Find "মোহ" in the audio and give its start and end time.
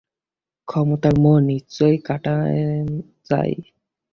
1.19-1.35